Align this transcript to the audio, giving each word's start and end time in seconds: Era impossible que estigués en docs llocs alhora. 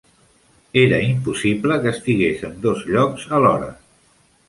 Era 0.83 1.01
impossible 1.09 1.79
que 1.85 1.93
estigués 1.99 2.43
en 2.51 2.59
docs 2.67 2.91
llocs 2.97 3.31
alhora. 3.41 3.73